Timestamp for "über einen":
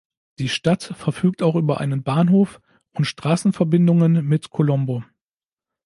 1.55-2.01